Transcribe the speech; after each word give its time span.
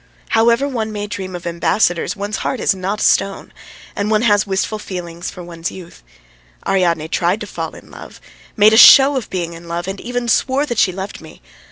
However 0.29 0.67
one 0.67 0.91
may 0.91 1.05
dream 1.05 1.35
of 1.35 1.45
ambassadors 1.45 2.15
one's 2.15 2.37
heart 2.37 2.59
is 2.59 2.73
not 2.73 2.99
a 3.01 3.03
stone, 3.03 3.53
and 3.95 4.09
one 4.09 4.23
has 4.23 4.47
wistful 4.47 4.79
feelings 4.79 5.29
for 5.29 5.43
one's 5.43 5.69
youth. 5.69 6.01
Ariadne 6.67 7.07
tried 7.07 7.39
to 7.41 7.45
fall 7.45 7.75
in 7.75 7.91
love, 7.91 8.19
made 8.57 8.73
a 8.73 8.77
show 8.77 9.15
of 9.15 9.29
being 9.29 9.53
in 9.53 9.67
love, 9.67 9.87
and 9.87 10.01
even 10.01 10.27
swore 10.27 10.65
that 10.65 10.79
she 10.79 10.91
loved 10.91 11.21
me. 11.21 11.39